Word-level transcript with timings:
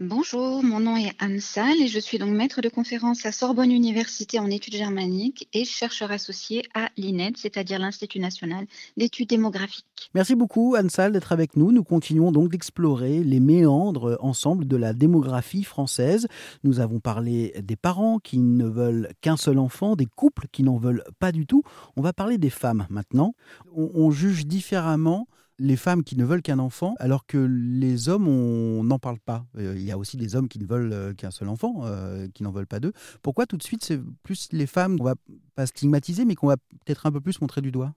Bonjour, 0.00 0.62
mon 0.62 0.78
nom 0.78 0.96
est 0.96 1.10
Anne 1.18 1.40
Salle 1.40 1.82
et 1.82 1.88
je 1.88 1.98
suis 1.98 2.18
donc 2.18 2.30
maître 2.30 2.60
de 2.60 2.68
conférence 2.68 3.26
à 3.26 3.32
Sorbonne 3.32 3.72
Université 3.72 4.38
en 4.38 4.48
études 4.48 4.76
germaniques 4.76 5.48
et 5.52 5.64
chercheur 5.64 6.12
associé 6.12 6.62
à 6.72 6.90
l'INED, 6.96 7.36
c'est-à-dire 7.36 7.80
l'Institut 7.80 8.20
national 8.20 8.66
d'études 8.96 9.28
démographiques. 9.28 10.12
Merci 10.14 10.36
beaucoup 10.36 10.76
Anne 10.76 10.88
Salle 10.88 11.10
d'être 11.10 11.32
avec 11.32 11.56
nous. 11.56 11.72
Nous 11.72 11.82
continuons 11.82 12.30
donc 12.30 12.52
d'explorer 12.52 13.24
les 13.24 13.40
méandres 13.40 14.16
ensemble 14.20 14.68
de 14.68 14.76
la 14.76 14.92
démographie 14.92 15.64
française. 15.64 16.28
Nous 16.62 16.78
avons 16.78 17.00
parlé 17.00 17.52
des 17.60 17.74
parents 17.74 18.20
qui 18.20 18.38
ne 18.38 18.68
veulent 18.68 19.08
qu'un 19.20 19.36
seul 19.36 19.58
enfant, 19.58 19.96
des 19.96 20.06
couples 20.06 20.46
qui 20.52 20.62
n'en 20.62 20.76
veulent 20.76 21.02
pas 21.18 21.32
du 21.32 21.44
tout. 21.44 21.64
On 21.96 22.02
va 22.02 22.12
parler 22.12 22.38
des 22.38 22.50
femmes 22.50 22.86
maintenant. 22.88 23.34
On, 23.74 23.90
on 23.94 24.12
juge 24.12 24.46
différemment 24.46 25.26
les 25.58 25.76
femmes 25.76 26.04
qui 26.04 26.16
ne 26.16 26.24
veulent 26.24 26.42
qu'un 26.42 26.58
enfant, 26.58 26.94
alors 26.98 27.26
que 27.26 27.38
les 27.38 28.08
hommes, 28.08 28.28
on 28.28 28.84
n'en 28.84 28.98
parle 28.98 29.18
pas. 29.18 29.44
Euh, 29.56 29.74
il 29.76 29.82
y 29.82 29.90
a 29.90 29.98
aussi 29.98 30.16
des 30.16 30.36
hommes 30.36 30.48
qui 30.48 30.58
ne 30.58 30.66
veulent 30.66 30.92
euh, 30.92 31.14
qu'un 31.14 31.30
seul 31.30 31.48
enfant, 31.48 31.80
euh, 31.84 32.28
qui 32.32 32.42
n'en 32.42 32.52
veulent 32.52 32.66
pas 32.66 32.80
deux. 32.80 32.92
Pourquoi 33.22 33.46
tout 33.46 33.56
de 33.56 33.62
suite, 33.62 33.84
c'est 33.84 34.00
plus 34.22 34.48
les 34.52 34.66
femmes 34.66 34.98
qu'on 34.98 35.04
va 35.04 35.16
pas 35.54 35.66
stigmatiser, 35.66 36.24
mais 36.24 36.34
qu'on 36.34 36.46
va 36.46 36.56
peut-être 36.56 37.06
un 37.06 37.12
peu 37.12 37.20
plus 37.20 37.40
montrer 37.40 37.60
du 37.60 37.72
doigt? 37.72 37.92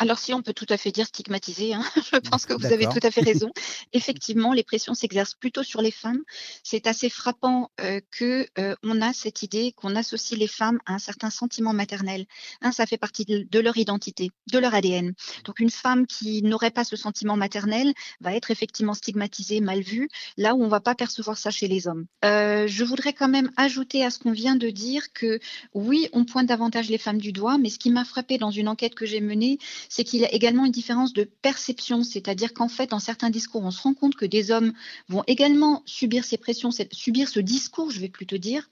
Alors 0.00 0.18
si 0.18 0.32
on 0.32 0.40
peut 0.40 0.54
tout 0.54 0.66
à 0.70 0.78
fait 0.78 0.92
dire 0.92 1.06
stigmatiser, 1.06 1.74
hein, 1.74 1.84
je 2.12 2.16
pense 2.16 2.46
que 2.46 2.54
vous 2.54 2.72
avez 2.72 2.86
tout 2.86 3.06
à 3.06 3.10
fait 3.10 3.20
raison. 3.20 3.52
Effectivement, 3.92 4.54
les 4.54 4.62
pressions 4.62 4.94
s'exercent 4.94 5.34
plutôt 5.34 5.62
sur 5.62 5.82
les 5.82 5.90
femmes. 5.90 6.22
C'est 6.62 6.86
assez 6.86 7.10
frappant 7.10 7.70
euh, 7.82 8.00
que 8.10 8.46
euh, 8.58 8.74
on 8.82 9.02
a 9.02 9.12
cette 9.12 9.42
idée 9.42 9.72
qu'on 9.72 9.94
associe 9.94 10.40
les 10.40 10.46
femmes 10.46 10.78
à 10.86 10.94
un 10.94 10.98
certain 10.98 11.28
sentiment 11.28 11.74
maternel. 11.74 12.24
Hein, 12.62 12.72
ça 12.72 12.86
fait 12.86 12.96
partie 12.96 13.26
de, 13.26 13.60
leur 13.60 13.76
identité, 13.76 14.30
de 14.50 14.58
leur 14.58 14.74
ADN. 14.74 15.12
Donc 15.44 15.60
une 15.60 15.70
femme 15.70 16.06
qui 16.06 16.42
n'aurait 16.42 16.70
pas 16.70 16.84
ce 16.84 16.96
sentiment 16.96 17.36
maternel 17.36 17.92
va 18.22 18.34
être 18.34 18.50
effectivement 18.50 18.94
stigmatisée, 18.94 19.60
mal 19.60 19.82
vue, 19.82 20.08
là 20.38 20.54
où 20.54 20.64
on 20.64 20.68
va 20.68 20.80
pas 20.80 20.94
percevoir 20.94 21.36
ça 21.36 21.50
chez 21.50 21.68
les 21.68 21.88
hommes. 21.88 22.06
Euh, 22.24 22.66
je 22.66 22.84
voudrais 22.84 23.12
quand 23.12 23.28
même 23.28 23.50
ajouter 23.58 24.02
à 24.02 24.08
ce 24.08 24.18
qu'on 24.18 24.32
vient 24.32 24.56
de 24.56 24.70
dire 24.70 25.12
que 25.12 25.40
oui, 25.74 26.08
on 26.14 26.24
pointe 26.24 26.46
davantage 26.46 26.88
les 26.88 26.96
femmes 26.96 27.18
du 27.18 27.32
doigt, 27.32 27.58
mais 27.58 27.68
ce 27.68 27.78
qui 27.78 27.90
m'a 27.90 28.06
frappé 28.06 28.38
dans 28.38 28.50
une 28.50 28.68
enquête 28.68 28.94
que 28.94 29.04
j'ai 29.04 29.20
menée, 29.20 29.58
c'est 29.90 30.04
qu'il 30.04 30.20
y 30.20 30.24
a 30.24 30.32
également 30.32 30.64
une 30.64 30.72
différence 30.72 31.12
de 31.12 31.24
perception, 31.24 32.04
c'est-à-dire 32.04 32.54
qu'en 32.54 32.68
fait, 32.68 32.90
dans 32.90 33.00
certains 33.00 33.28
discours, 33.28 33.62
on 33.62 33.72
se 33.72 33.82
rend 33.82 33.92
compte 33.92 34.14
que 34.14 34.24
des 34.24 34.52
hommes 34.52 34.72
vont 35.08 35.24
également 35.26 35.82
subir 35.84 36.24
ces 36.24 36.38
pressions, 36.38 36.70
subir 36.92 37.28
ce 37.28 37.40
discours, 37.40 37.90
je 37.90 38.00
vais 38.00 38.08
plutôt 38.08 38.38
dire, 38.38 38.70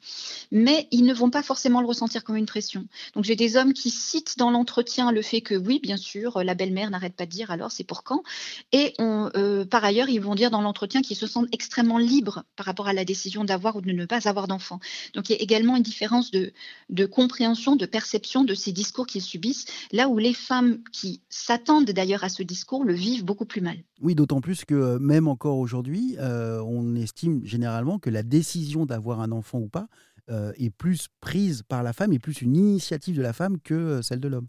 mais 0.53 0.87
ils 0.93 1.05
ne 1.05 1.13
vont 1.13 1.29
pas 1.29 1.43
forcément 1.43 1.81
le 1.81 1.89
ressentir 1.89 2.23
comme 2.23 2.37
une 2.37 2.47
pression. 2.47 2.87
Donc 3.15 3.25
j'ai 3.25 3.35
des 3.35 3.57
hommes 3.57 3.73
qui 3.73 3.91
citent 3.91 4.39
dans 4.39 4.51
l'entretien 4.51 5.11
le 5.11 5.21
fait 5.21 5.41
que 5.41 5.57
oui, 5.57 5.81
bien 5.83 5.97
sûr, 5.97 6.43
la 6.45 6.55
belle-mère 6.55 6.91
n'arrête 6.91 7.15
pas 7.15 7.27
de 7.27 7.31
dire 7.31 7.51
alors 7.51 7.73
c'est 7.73 7.85
pour 7.85 8.05
quand, 8.05 8.23
et 8.71 8.95
on, 9.01 9.29
euh, 9.37 9.48
par 9.69 9.85
ailleurs, 9.85 10.09
ils 10.09 10.21
vont 10.21 10.35
dire 10.35 10.51
dans 10.51 10.61
l'entretien 10.61 11.03
qu'ils 11.03 11.17
se 11.17 11.27
sentent 11.27 11.49
extrêmement 11.53 11.99
libres 11.99 12.45
par 12.57 12.67
rapport 12.67 12.89
à 12.89 12.93
la 12.93 13.05
décision 13.05 13.45
d'avoir 13.45 13.77
ou 13.77 13.81
de 13.81 13.93
ne 13.93 14.07
pas 14.07 14.29
avoir 14.29 14.49
d'enfant. 14.49 14.81
Donc 15.15 15.29
il 15.29 15.33
y 15.33 15.39
a 15.39 15.43
également 15.43 15.77
une 15.77 15.83
différence 15.83 16.31
de, 16.31 17.07
compréhension, 17.07 17.77
de 17.77 17.87
perception 17.87 18.45
de 18.45 18.55
ces 18.55 18.73
discours 18.73 19.07
qu'ils 19.07 19.23
subissent, 19.23 19.67
là 19.93 20.09
où 20.09 20.19
les 20.19 20.35
femmes 20.35 20.79
qui 20.93 21.23
s'attendent 21.29 21.91
d'ailleurs 21.91 22.25
à 22.25 22.29
ce 22.29 22.43
discours 22.43 22.85
le 22.85 22.95
vivent 22.95 23.25
beaucoup 23.25 23.47
plus 23.47 23.61
mal. 23.61 23.79
Oui, 24.01 24.15
d'autant 24.15 24.41
plus 24.41 24.65
que 24.65 24.75
euh, 24.75 24.99
même 24.99 25.29
encore 25.29 25.59
aujourd'hui, 25.59 26.17
euh, 26.19 26.63
on 26.63 26.95
estime 26.95 27.45
généralement 27.45 27.99
que 27.99 28.11
la 28.11 28.23
décision 28.23 28.87
d'avoir 28.87 29.21
un 29.21 29.33
enfant 29.33 29.59
ou 29.59 29.69
pas 29.69 29.89
euh, 30.31 30.53
est 30.57 30.71
plus 30.71 31.09
prise 31.21 31.63
par 31.63 31.83
la 31.83 31.93
femme, 31.93 32.13
est 32.13 32.19
plus 32.19 32.43
une 32.43 32.57
initiative 32.57 33.17
de 33.17 33.23
la 33.23 33.33
femme 33.33 33.59
que 33.61 34.03
celle 34.03 34.21
de 34.21 34.29
l'homme. 34.29 34.49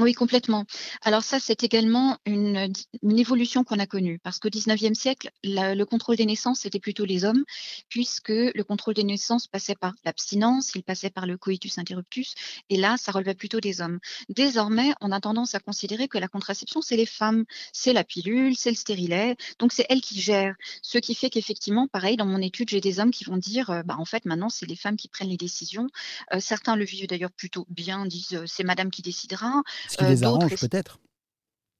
Oui, 0.00 0.14
complètement. 0.14 0.64
Alors 1.02 1.22
ça, 1.22 1.38
c'est 1.38 1.62
également 1.62 2.16
une, 2.24 2.72
évolution 3.02 3.64
qu'on 3.64 3.78
a 3.78 3.86
connue, 3.86 4.18
parce 4.18 4.38
qu'au 4.38 4.48
XIXe 4.48 4.98
siècle, 4.98 5.30
le 5.44 5.84
contrôle 5.84 6.16
des 6.16 6.24
naissances, 6.24 6.60
c'était 6.60 6.80
plutôt 6.80 7.04
les 7.04 7.26
hommes, 7.26 7.44
puisque 7.90 8.30
le 8.30 8.62
contrôle 8.62 8.94
des 8.94 9.04
naissances 9.04 9.46
passait 9.46 9.74
par 9.74 9.92
l'abstinence, 10.06 10.72
il 10.74 10.84
passait 10.84 11.10
par 11.10 11.26
le 11.26 11.36
coitus 11.36 11.76
interruptus, 11.76 12.34
et 12.70 12.78
là, 12.78 12.96
ça 12.96 13.12
relevait 13.12 13.34
plutôt 13.34 13.60
des 13.60 13.82
hommes. 13.82 13.98
Désormais, 14.30 14.94
on 15.02 15.12
a 15.12 15.20
tendance 15.20 15.54
à 15.54 15.60
considérer 15.60 16.08
que 16.08 16.16
la 16.16 16.28
contraception, 16.28 16.80
c'est 16.80 16.96
les 16.96 17.04
femmes, 17.04 17.44
c'est 17.74 17.92
la 17.92 18.02
pilule, 18.02 18.56
c'est 18.56 18.70
le 18.70 18.76
stérilet, 18.76 19.36
donc 19.58 19.72
c'est 19.72 19.84
elles 19.90 20.00
qui 20.00 20.18
gèrent. 20.18 20.54
Ce 20.80 20.96
qui 20.96 21.14
fait 21.14 21.28
qu'effectivement, 21.28 21.88
pareil, 21.88 22.16
dans 22.16 22.26
mon 22.26 22.40
étude, 22.40 22.70
j'ai 22.70 22.80
des 22.80 23.00
hommes 23.00 23.10
qui 23.10 23.24
vont 23.24 23.36
dire, 23.36 23.68
euh, 23.68 23.82
bah, 23.82 23.96
en 23.98 24.06
fait, 24.06 24.24
maintenant, 24.24 24.48
c'est 24.48 24.66
les 24.66 24.76
femmes 24.76 24.96
qui 24.96 25.08
prennent 25.08 25.28
les 25.28 25.36
décisions. 25.36 25.88
Euh, 26.32 26.40
certains 26.40 26.74
le 26.76 26.86
vivent 26.86 27.06
d'ailleurs 27.06 27.32
plutôt 27.32 27.66
bien, 27.68 28.06
disent, 28.06 28.32
euh, 28.32 28.44
c'est 28.46 28.64
madame 28.64 28.90
qui 28.90 29.02
décidera. 29.02 29.62
Ce 29.90 29.96
qui 29.96 30.04
les 30.04 30.24
arrange 30.24 30.54
peut-être. 30.56 31.00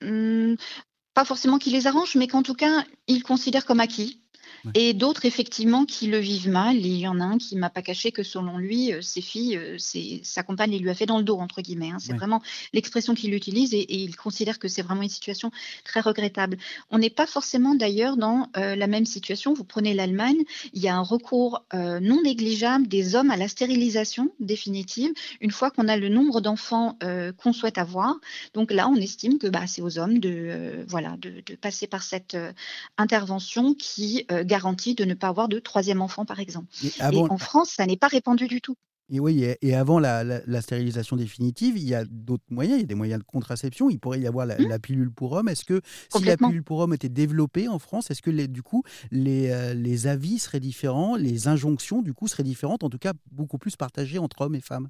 Mmh, 0.03 0.55
Pas 1.15 1.25
forcément 1.25 1.59
qui 1.59 1.71
les 1.71 1.87
arrange, 1.87 2.17
mais 2.17 2.27
qu'en 2.27 2.43
tout 2.43 2.55
cas, 2.55 2.85
ils 3.07 3.23
considèrent 3.23 3.67
comme 3.67 3.81
acquis 3.81 4.21
et 4.75 4.95
d'autres, 4.95 5.25
effectivement, 5.25 5.85
qui 5.85 6.07
le 6.07 6.19
vivent 6.19 6.51
mal. 6.51 6.77
il 6.77 6.99
y 6.99 7.09
en 7.09 7.21
a 7.21 7.25
un 7.25 7.39
qui 7.39 7.57
m'a 7.57 7.71
pas 7.71 7.83
caché 7.83 8.13
que 8.13 8.23
selon 8.23 8.59
lui, 8.59 8.93
euh, 8.93 9.01
ses 9.03 9.21
filles, 9.21 9.57
euh, 9.57 9.77
sa 10.23 10.43
compagne 10.43 10.73
il 10.73 10.83
lui 10.83 10.91
a 10.91 10.95
fait 10.95 11.07
dans 11.07 11.19
le 11.19 11.25
dos, 11.25 11.39
entre 11.39 11.63
guillemets. 11.63 11.91
Hein. 11.91 11.99
C'est 11.99 12.13
vraiment 12.13 12.43
l'expression 12.73 13.15
qu'il 13.15 13.35
utilise 13.35 13.75
et, 13.75 13.87
il 13.91 14.17
considère 14.17 14.59
que 14.59 14.69
c'est 14.69 14.83
vraiment 14.83 15.03
une 15.03 15.09
situation 15.09 15.51
très 15.85 16.01
regrettable. 16.01 16.59
On 16.91 16.99
n'est 16.99 17.11
pas 17.11 17.27
forcément 17.27 17.75
d'ailleurs 17.75 18.17
dans 18.17 18.49
euh, 18.57 18.77
la 18.77 18.87
même 18.87 19.07
situation. 19.07 19.55
Vous 19.55 19.65
prenez 19.65 19.95
l'Allemagne, 19.95 20.43
il 20.73 20.83
y 20.83 20.89
a 20.89 20.97
un 20.97 21.03
recours 21.03 21.65
non 21.73 22.23
négligeable 22.23 22.89
des 22.89 23.15
hommes 23.15 23.31
à 23.31 23.37
la 23.37 23.49
stérilisation 23.49 24.31
définitive 24.41 25.13
une 25.41 25.51
fois 25.51 25.71
qu'on 25.71 25.89
a 25.89 25.97
le 25.97 26.09
nombre 26.09 26.41
d'enfants 26.41 26.99
qu'on 27.39 27.53
souhaite 27.53 27.79
avoir. 27.79 28.17
Donc 28.55 28.73
là, 28.73 28.89
on 28.89 28.97
estime 28.97 29.39
que 29.39 29.47
bah, 29.47 29.67
c'est 29.67 29.83
aux 29.83 29.99
hommes 29.99 30.19
de, 30.19 30.85
voilà, 30.89 31.17
de, 31.19 31.43
passer 31.57 31.87
par 31.87 32.03
cette 32.03 32.37
intervention 32.99 33.75
qui 33.75 34.27
garantie 34.51 34.95
de 34.95 35.05
ne 35.05 35.15
pas 35.15 35.29
avoir 35.29 35.49
de 35.49 35.59
troisième 35.59 36.03
enfant, 36.03 36.25
par 36.27 36.41
exemple. 36.41 36.67
Et, 36.83 37.17
en 37.17 37.39
France, 37.39 37.71
ça 37.77 37.87
n'est 37.87 37.97
pas 37.97 38.09
répandu 38.09 38.49
du 38.49 38.61
tout. 38.61 38.75
Et 39.13 39.19
oui, 39.19 39.45
et, 39.61 39.75
avant 39.75 39.99
la, 39.99 40.61
stérilisation 40.61 41.17
définitive, 41.17 41.77
il 41.77 41.85
y 41.85 41.95
a 41.95 42.05
d'autres 42.05 42.45
moyens, 42.51 42.79
il 42.79 42.83
y 42.83 42.85
a 42.85 42.87
des 42.87 42.95
moyens 42.95 43.21
de 43.21 43.25
contraception. 43.25 43.91
Il 43.91 43.99
pourrait 43.99 44.21
y 44.21 44.27
avoir 44.27 44.47
la, 44.47 44.57
mmh. 44.57 44.79
pilule 44.81 45.11
pour 45.11 45.33
homme. 45.33 45.49
Est-ce 45.49 45.65
que 45.65 45.81
si 46.15 46.25
la 46.25 46.37
pilule 46.37 46.63
pour 46.63 46.79
homme 46.79 46.95
était 46.95 47.09
développée 47.09 47.67
en 47.67 47.79
France, 47.79 48.11
est-ce 48.11 48.23
que 48.23 48.31
les, 48.31 48.47
du 48.47 48.63
coup 48.63 48.83
les, 49.11 49.51
euh, 49.51 49.75
les 49.75 50.07
avis 50.07 50.39
seraient 50.39 50.61
différents, 50.61 51.17
les 51.17 51.49
injonctions 51.49 52.03
du 52.03 52.15
coup 52.15 52.29
seraient 52.29 52.45
différentes, 52.45 52.85
en 52.85 52.91
tout 52.91 52.99
cas 52.99 53.13
beaucoup 53.33 53.59
plus 53.59 53.77
partagées 53.77 54.19
entre 54.19 54.43
hommes 54.43 54.55
et 54.55 54.61
femmes? 54.61 54.89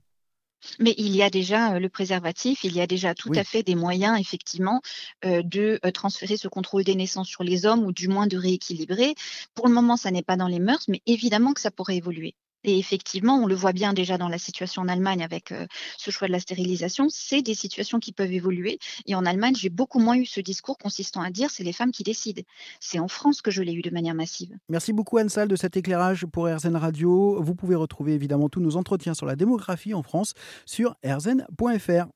Mais 0.79 0.95
il 0.99 1.15
y 1.15 1.23
a 1.23 1.31
déjà 1.31 1.79
le 1.79 1.89
préservatif, 1.89 2.65
il 2.65 2.75
y 2.75 2.81
a 2.81 2.87
déjà 2.87 3.15
tout 3.15 3.33
à 3.35 3.45
fait 3.45 3.63
des 3.63 3.75
moyens, 3.75 4.19
effectivement, 4.21 4.81
de 5.23 5.79
transférer 5.93 6.37
ce 6.37 6.49
contrôle 6.49 6.85
des 6.85 6.95
naissances 6.95 7.29
sur 7.29 7.45
les 7.45 7.67
hommes 7.67 7.85
ou 7.85 7.93
du 7.93 8.09
moins 8.09 8.27
de 8.27 8.37
rééquilibrer. 8.37 9.15
Pour 9.55 9.69
le 9.69 9.75
moment, 9.75 9.97
ça 9.97 10.11
n'est 10.11 10.23
pas 10.23 10.37
dans 10.37 10.49
les 10.49 10.61
mœurs, 10.61 10.87
mais 10.89 11.03
évidemment 11.07 11.53
que 11.53 11.61
ça 11.61 11.71
pourrait 11.71 11.97
évoluer. 11.97 12.35
Et 12.65 12.79
effectivement, 12.79 13.37
on 13.37 13.47
le 13.47 13.55
voit 13.55 13.73
bien 13.73 13.93
déjà 13.93 14.19
dans 14.19 14.29
la 14.29 14.39
situation 14.39 14.83
en 14.83 14.89
Allemagne 14.89 15.23
avec 15.23 15.53
euh, 15.53 15.67
ce 15.97 16.11
choix 16.11 16.29
de 16.29 16.33
la 16.33 16.41
stérilisation, 16.41 17.07
c'est 17.09 17.43
des 17.43 17.55
situations 17.55 17.99
qui 17.99 18.13
peuvent 18.13 18.33
évoluer. 18.33 18.79
Et 19.07 19.15
en 19.15 19.25
Allemagne, 19.25 19.55
j'ai 19.57 19.71
beaucoup 19.71 19.99
moins 19.99 20.17
eu 20.17 20.27
ce 20.27 20.41
discours 20.41 20.79
consistant 20.79 21.23
à 21.23 21.31
dire 21.31 21.51
c'est 21.51 21.65
les 21.65 21.73
femmes 21.73 21.93
qui 21.93 22.03
décident. 22.03 22.43
C'est 22.81 22.99
en 22.99 23.09
France 23.09 23.43
que 23.43 23.51
je 23.51 23.63
l'ai 23.63 23.73
eu 23.73 23.83
de 23.83 23.91
manière 23.91 24.15
massive. 24.15 24.57
Merci 24.69 24.93
beaucoup 24.93 25.19
Anne 25.19 25.29
Salle 25.29 25.49
de 25.49 25.57
cet 25.57 25.77
éclairage 25.77 26.27
pour 26.27 26.47
RZN 26.47 26.77
Radio. 26.77 27.43
Vous 27.43 27.55
pouvez 27.55 27.75
retrouver 27.75 28.13
évidemment 28.13 28.49
tous 28.49 28.61
nos 28.61 28.77
entretiens 28.77 29.15
sur 29.15 29.27
la 29.27 29.37
démographie 29.37 29.95
en 29.95 30.03
France 30.03 30.35
sur 30.67 30.97
rzn.fr. 31.05 32.09